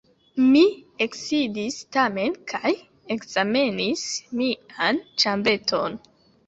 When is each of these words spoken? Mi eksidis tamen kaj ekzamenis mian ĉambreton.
Mi 0.53 0.61
eksidis 1.05 1.77
tamen 1.97 2.35
kaj 2.55 2.73
ekzamenis 3.17 4.09
mian 4.43 5.05
ĉambreton. 5.25 6.05